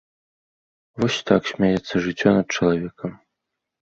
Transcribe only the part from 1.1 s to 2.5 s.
так смяецца жыццё над